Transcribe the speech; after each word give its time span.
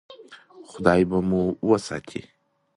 خدای 0.69 1.01
به 1.09 1.19
مو 1.29 1.41
وساتي. 1.69 2.21